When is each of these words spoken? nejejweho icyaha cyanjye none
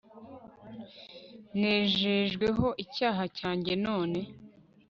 nejejweho 1.59 2.67
icyaha 2.83 3.23
cyanjye 3.37 3.73
none 3.85 4.19